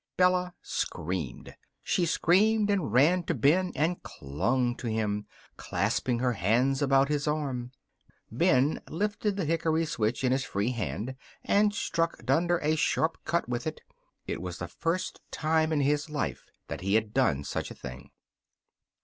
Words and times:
Bella 0.17 0.55
screamed. 0.63 1.55
She 1.83 2.07
screamed 2.07 2.71
and 2.71 2.91
ran 2.91 3.21
to 3.25 3.35
Ben 3.35 3.71
and 3.75 4.01
clung 4.01 4.75
to 4.77 4.87
him, 4.87 5.27
clasping 5.57 6.17
her 6.17 6.33
hands 6.33 6.81
about 6.81 7.07
his 7.07 7.27
arm. 7.27 7.71
Ben 8.31 8.81
lifted 8.89 9.35
the 9.37 9.45
hickory 9.45 9.85
switch 9.85 10.23
in 10.23 10.31
his 10.31 10.43
free 10.43 10.71
hand 10.71 11.13
and 11.43 11.71
struck 11.75 12.25
Dunder 12.25 12.57
a 12.63 12.75
sharp 12.75 13.19
cut 13.25 13.47
with 13.47 13.67
it. 13.67 13.81
It 14.25 14.41
was 14.41 14.57
the 14.57 14.67
first 14.67 15.21
time 15.29 15.71
in 15.71 15.81
his 15.81 16.09
life 16.09 16.49
that 16.67 16.81
he 16.81 16.95
had 16.95 17.13
done 17.13 17.43
such 17.43 17.69
a 17.69 17.75
thing. 17.75 18.09